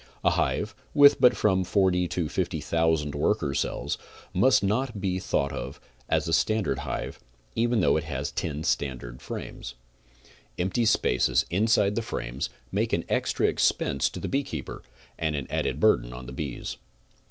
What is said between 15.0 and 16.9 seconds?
and an added burden on the bees.